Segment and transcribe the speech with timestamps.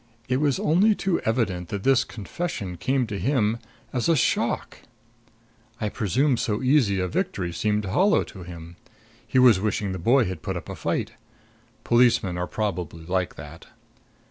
[0.27, 3.59] It was only too evident that this confession came to him
[3.93, 4.79] as a shock.
[5.79, 8.77] I presume so easy a victory seemed hollow to him;
[9.27, 11.11] he was wishing the boy had put up a fight.
[11.83, 13.67] Policemen are probably like that.